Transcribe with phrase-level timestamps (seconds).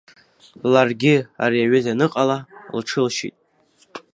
[0.71, 2.37] Ларгьы, ари аҩыза аныҟала,
[2.77, 3.35] лҽылшьит.